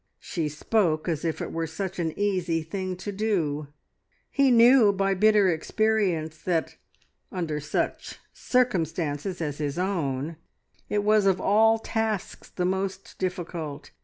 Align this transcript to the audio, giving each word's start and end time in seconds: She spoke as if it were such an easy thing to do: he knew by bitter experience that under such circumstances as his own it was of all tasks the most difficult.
She 0.17 0.49
spoke 0.49 1.07
as 1.07 1.23
if 1.23 1.43
it 1.43 1.51
were 1.51 1.67
such 1.67 1.99
an 1.99 2.11
easy 2.17 2.63
thing 2.63 2.95
to 2.95 3.11
do: 3.11 3.67
he 4.31 4.49
knew 4.49 4.91
by 4.91 5.13
bitter 5.13 5.47
experience 5.47 6.39
that 6.41 6.75
under 7.31 7.59
such 7.59 8.17
circumstances 8.33 9.41
as 9.41 9.59
his 9.59 9.77
own 9.77 10.37
it 10.89 11.03
was 11.03 11.27
of 11.27 11.39
all 11.39 11.77
tasks 11.77 12.49
the 12.49 12.65
most 12.65 13.19
difficult. 13.19 13.91